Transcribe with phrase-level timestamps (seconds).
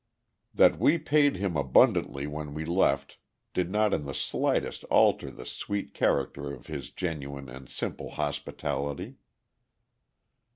[0.55, 3.19] ]That we paid him abundantly when we left
[3.53, 9.17] did not in the slightest alter the sweet character of his genuine and simple hospitality.